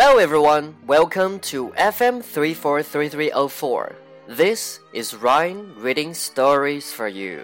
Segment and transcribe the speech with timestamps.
[0.00, 3.96] Hello everyone, welcome to FM 343304.
[4.28, 7.42] This is Ryan reading stories for you.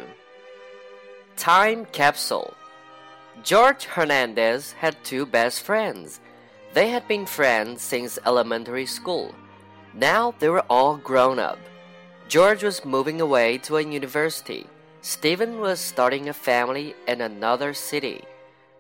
[1.37, 2.55] Time Capsule
[3.43, 6.21] George Hernandez had two best friends.
[6.75, 9.35] They had been friends since elementary school.
[9.93, 11.59] Now they were all grown up.
[12.29, 14.69] George was moving away to a university.
[15.01, 18.23] Steven was starting a family in another city.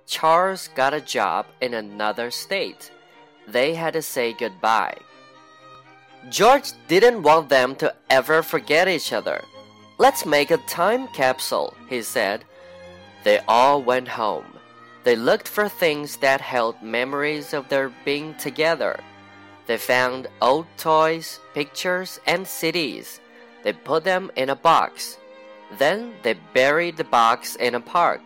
[0.06, 2.92] Charles got a job in another state.
[3.46, 4.98] They had to say goodbye.
[6.30, 9.42] George didn't want them to ever forget each other.
[9.98, 12.44] Let's make a time capsule, he said.
[13.22, 14.46] They all went home.
[15.04, 19.00] They looked for things that held memories of their being together.
[19.66, 23.20] They found old toys, pictures, and CDs.
[23.62, 25.18] They put them in a box.
[25.78, 28.22] Then they buried the box in a park.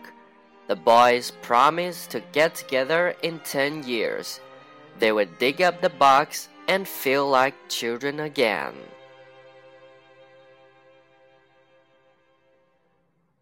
[0.67, 4.39] The boys promised to get together in 10 years.
[4.99, 8.75] They would dig up the box and feel like children again.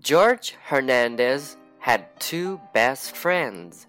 [0.02, 3.88] George Hernandez had two best friends.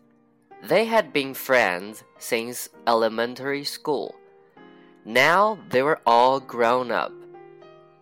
[0.65, 4.17] They had been friends since elementary school.
[5.05, 7.13] Now they were all grown up.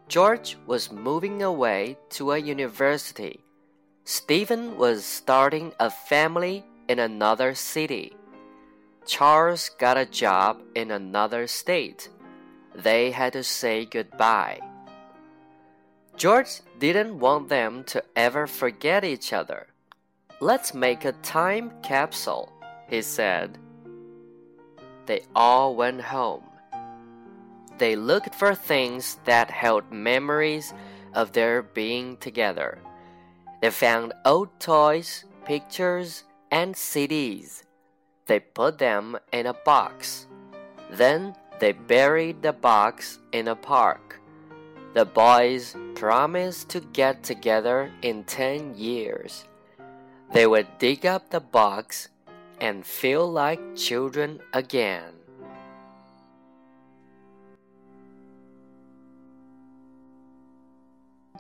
[0.09, 3.41] George was moving away to a university.
[4.05, 8.16] Steven was starting a family in another city.
[9.07, 12.11] Charles got a job in another state.
[12.75, 14.61] They had to say goodbye.
[16.17, 19.69] George didn't want them to ever forget each other.
[20.41, 22.53] Let's make a time capsule,
[22.89, 23.59] he said.
[25.07, 26.43] They all went home.
[27.79, 30.75] They looked for things that held memories
[31.15, 32.79] of their being together.
[33.63, 37.63] They found old toys, pictures, and CDs.
[38.27, 40.27] They put them in a box.
[40.91, 44.21] Then they buried the box in a park.
[44.95, 49.45] The boys promised to get together in 10 years.
[50.33, 52.09] They would dig up the box
[52.61, 55.13] and feel like children again.